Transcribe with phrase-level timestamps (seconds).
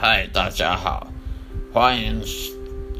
[0.00, 1.08] 嗨，大家好，
[1.74, 2.22] 欢迎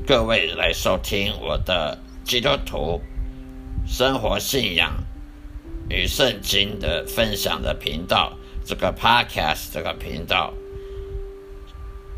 [0.04, 3.00] 各位来收听我的基督徒
[3.86, 4.92] 生活信仰
[5.88, 10.52] 与圣经的分享的频道，这个 Podcast 这个频道，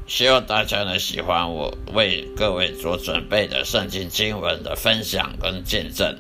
[0.07, 6.19] 希望大家能喜欢我为各位所准备的圣经经文的分享跟见证。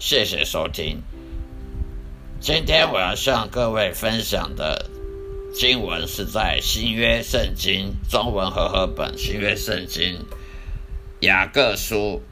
[0.00, 1.00] 谢谢收听。
[2.40, 4.90] 今天我要向各位分享的
[5.52, 10.24] 经文是在新约圣经中文和合本新约圣经
[11.20, 12.22] 雅各书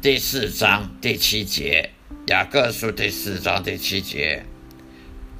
[0.00, 1.90] 第四章第七节。
[2.28, 4.44] 雅各书第四章第七节。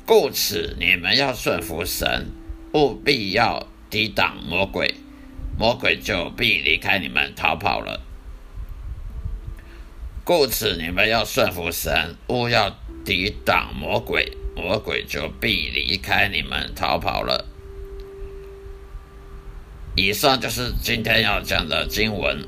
[0.05, 2.27] 故此，你们要顺服神，
[2.75, 4.97] 务必要抵挡魔鬼，
[5.57, 8.03] 魔鬼就必离开你们逃跑了。
[10.25, 17.47] 故此，你们要顺服神，勿要抵挡魔鬼，魔鬼就必离开你们逃跑了。
[19.97, 22.47] 以上就是今天要讲的经文。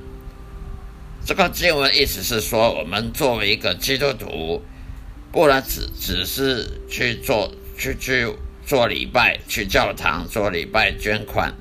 [1.26, 4.62] 这个经文意思是说，我们作为一个基督徒，
[5.32, 8.32] 不能只只是去做去去
[8.66, 11.54] 做礼拜，去教堂做礼拜捐款，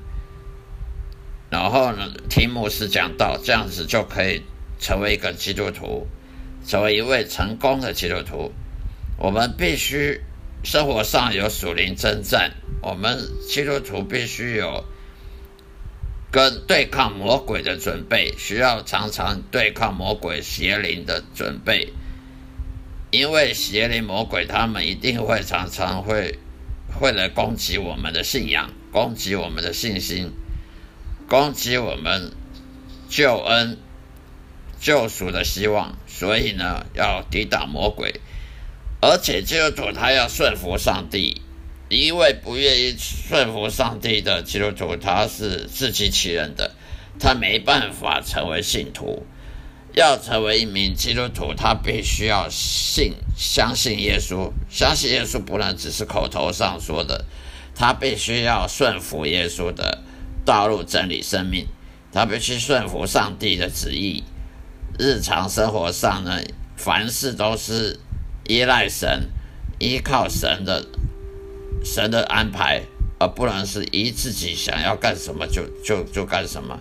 [1.50, 4.42] 然后呢，听牧师讲道，这样子就可以。
[4.76, 6.06] 成为一个基督徒，
[6.66, 8.52] 成为一位成功的基督徒，
[9.16, 10.20] 我们必须
[10.64, 12.52] 生活上有属灵征战。
[12.82, 14.84] 我们基督徒必须有
[16.30, 21.92] 跟对抗魔鬼的准备，需要常常对抗魔鬼邪灵的准备，
[23.10, 26.38] 因为邪灵魔鬼他们一定会常常会
[26.98, 30.32] 会来攻击我们的信仰，攻击我们的信心，
[31.28, 32.32] 攻击我们
[33.08, 33.78] 救恩。
[34.80, 38.20] 救赎的希望，所以呢，要抵挡魔鬼，
[39.06, 41.42] 而且基督徒他要顺服上帝，
[41.90, 46.74] 因为不愿意顺服上帝的基督徒，他是自欺欺人的，
[47.20, 49.26] 他没办法成为信徒。
[49.92, 57.26] 要成为一名基督徒，他必须要信、相信耶稣，相信耶稣不能只是口头上说的，
[57.74, 60.02] 他必须要顺服耶稣的
[60.46, 61.66] 道路、真理、生命，
[62.10, 64.24] 他必须顺服上帝的旨意。
[64.98, 66.40] 日常生活上呢，
[66.76, 68.00] 凡事都是
[68.46, 69.28] 依赖神，
[69.78, 70.86] 依靠神的
[71.84, 72.82] 神的安排，
[73.18, 76.78] 而不能是依自己想要干什么就就就干什么，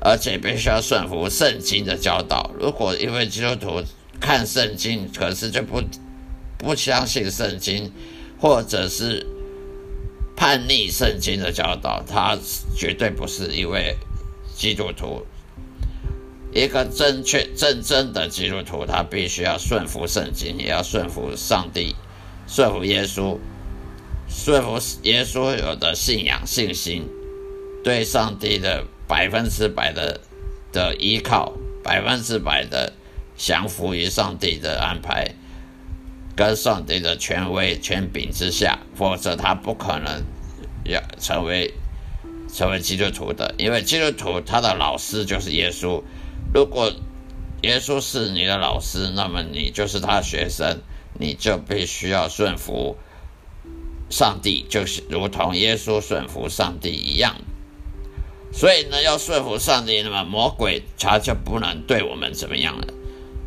[0.00, 2.50] 而且必须要顺服圣经的教导。
[2.58, 3.82] 如果因为基督徒
[4.20, 5.82] 看圣经，可是就不
[6.58, 7.92] 不相信圣经，
[8.40, 9.26] 或者是
[10.36, 12.36] 叛逆圣经的教导，他
[12.76, 13.96] 绝对不是一位
[14.56, 15.24] 基督徒。
[16.52, 21.94] 一个正确、真正的基督徒，他必须要顺服圣经，也要顺服上帝，
[22.48, 23.38] 顺服耶稣，
[24.28, 27.08] 顺服耶稣有的信仰、信心，
[27.84, 30.20] 对上帝的百分之百的
[30.72, 31.52] 的依靠，
[31.84, 32.94] 百分之百的
[33.36, 35.36] 降服于上帝的安排，
[36.34, 40.24] 跟上帝的权威、权柄之下，否则他不可能
[40.84, 41.72] 要成为
[42.52, 46.02] 成为基督徒的，因为基督徒他的老师就是耶稣。
[46.52, 46.92] 如果
[47.62, 50.80] 耶稣是你的老师，那么你就是他学生，
[51.14, 52.96] 你就必须要顺服
[54.08, 57.36] 上帝，就是如同耶稣顺服上帝一样。
[58.52, 62.88] 所以呢，要顺服上帝，那么魔鬼他就不能对我们怎么样了。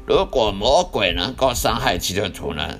[0.08, 2.80] 如果魔鬼能够伤害基督徒呢，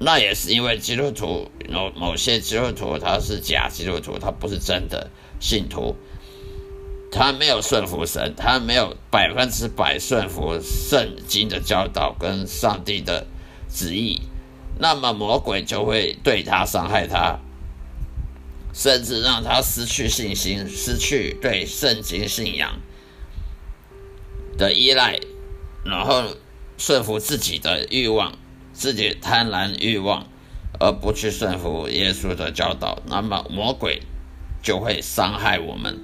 [0.00, 5.08] 那也是因为基督徒某某些基督徒他是假基督徒，他不是真的
[5.38, 5.94] 信徒。
[7.14, 13.24] 他没有顺服神，他没有百分之百顺服圣经的教导跟上帝的
[13.72, 14.22] 旨意，
[14.80, 17.38] 那么魔鬼就会对他伤害他，
[18.72, 22.80] 甚至让他失去信心，失去对圣经信仰
[24.58, 25.20] 的依赖，
[25.84, 26.24] 然后
[26.76, 28.36] 顺服自己的欲望，
[28.72, 30.26] 自己贪婪欲望，
[30.80, 34.02] 而不去顺服耶稣的教导，那么魔鬼
[34.64, 36.02] 就会伤害我们。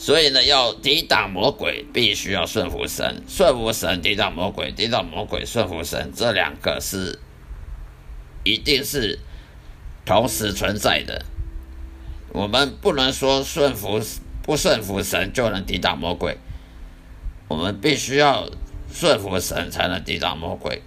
[0.00, 3.22] 所以呢，要抵挡魔鬼，必须要顺服神。
[3.28, 6.10] 顺服神，抵挡魔鬼；抵挡魔鬼，顺服神。
[6.16, 7.18] 这两个是
[8.42, 9.18] 一定是
[10.06, 11.26] 同时存在的。
[12.32, 14.00] 我们不能说顺服
[14.42, 16.38] 不顺服神就能抵挡魔鬼。
[17.48, 18.48] 我们必须要
[18.90, 20.80] 顺服神才能抵挡魔鬼，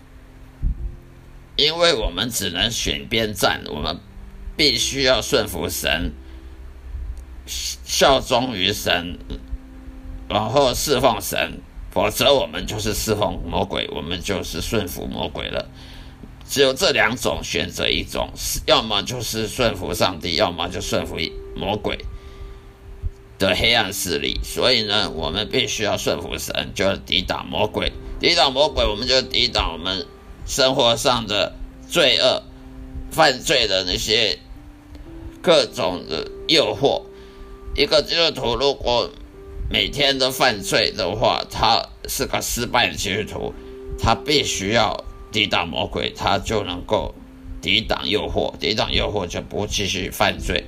[1.56, 3.62] 因为我们只能选边站。
[3.68, 4.00] 我们
[4.58, 6.14] 必须要顺服神。
[7.46, 9.18] 效忠于神，
[10.30, 11.60] 然后侍奉神，
[11.92, 15.70] 否则我们就是侍奉魔鬼，我们就是顺服魔鬼了。
[16.46, 18.30] 只有这两种选择一种，
[18.68, 21.18] 要么就是顺服上帝，要么就顺服
[21.56, 22.06] 魔鬼
[23.40, 24.40] 的黑暗势力。
[24.44, 27.92] 所以呢，我们必须要顺服神，就要抵挡魔鬼。
[28.20, 30.06] 抵挡魔鬼，我们就抵挡我们
[30.46, 31.56] 生活上的
[31.90, 32.44] 罪恶、
[33.12, 34.40] 犯罪的那些
[35.42, 37.04] 各种的诱惑。
[37.76, 39.10] 一个基督徒如果
[39.70, 43.54] 每天都犯罪的话，他是个失败的基督徒。
[44.00, 47.16] 他必须要抵挡魔鬼，他就能够
[47.62, 50.66] 抵挡诱惑，抵挡诱惑就不继续犯罪。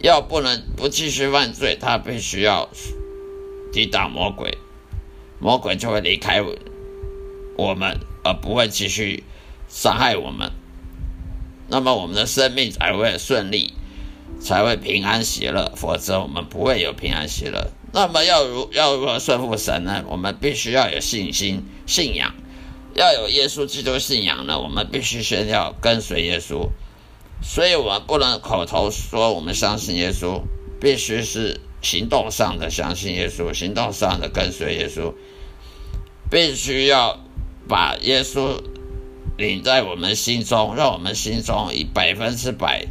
[0.00, 2.68] 要不能不继续犯罪，他必须要
[3.72, 4.56] 抵挡魔鬼，
[5.40, 6.42] 魔鬼就会离开
[7.56, 9.24] 我们，而不会继续
[9.68, 10.52] 伤害我们。
[11.68, 13.74] 那么我们的生命才会顺利。
[14.40, 17.70] 才会平安喜乐，否则我们不会有平安喜乐。
[17.92, 20.04] 那么要如要如何顺服神呢？
[20.08, 22.34] 我们必须要有信心、信仰，
[22.94, 24.60] 要有耶稣基督信仰呢。
[24.60, 26.68] 我们必须先要跟随耶稣，
[27.42, 30.42] 所以我们不能口头说我们相信耶稣，
[30.80, 35.14] 必须是行动上的相信耶稣，行动上的跟随耶稣，
[36.30, 37.18] 必须要
[37.66, 38.60] 把耶稣
[39.38, 42.86] 领在我们心中，让我们心中以百分之百。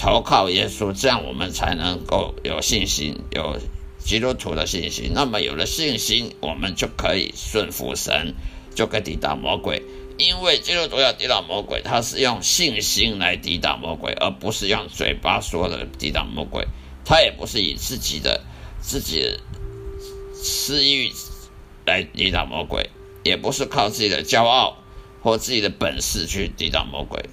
[0.00, 3.58] 投靠耶稣，这样我们才能够有信心，有
[3.98, 5.10] 基督徒的信心。
[5.14, 8.34] 那么有了信心，我们就可以顺服神，
[8.74, 9.82] 就可以抵挡魔鬼。
[10.16, 16.66] 因为基督徒要抵挡魔鬼，他是用信心来抵挡魔鬼，而不是用嘴巴说的抵挡魔鬼。
[17.04, 18.42] 他也不是以自己的
[18.80, 19.38] 自己的
[20.32, 21.12] 私欲
[21.84, 22.88] 来抵挡魔鬼，
[23.22, 24.78] 也不是靠自己的骄傲
[25.22, 27.28] 或自己的本事去抵挡魔鬼。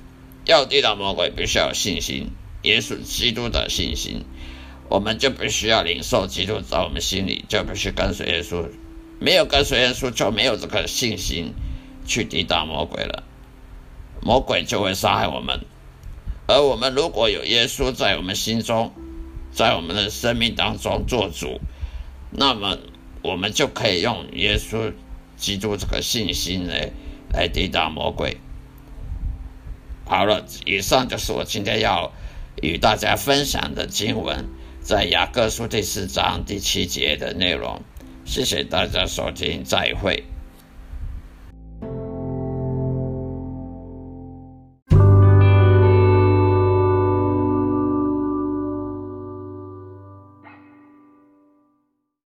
[0.46, 2.32] 要抵挡魔鬼，必须要有信心。
[2.68, 4.26] 耶稣基督的信心，
[4.90, 8.70] 我们就必须要领受基督在我们心里，就必须跟随耶稣。
[9.20, 11.54] 没有跟随耶稣，就没有这个信心
[12.06, 13.24] 去抵挡魔鬼了。
[14.22, 15.62] 魔鬼就会杀害我们。
[16.46, 18.92] 而我们如果有耶稣在我们心中，
[19.54, 21.62] 在我们的生命当中做主，
[22.32, 22.78] 那么
[23.22, 24.94] 我们就可以用耶稣
[25.38, 26.92] 基督这个信心来
[27.32, 28.38] 来抵挡魔鬼。
[30.06, 32.12] 好了，以上就是我今天要。
[32.62, 34.46] 与大家分享的经文，
[34.82, 37.82] 在雅各书第四章第七节的内容。
[38.26, 40.24] 谢谢大家收听，再会。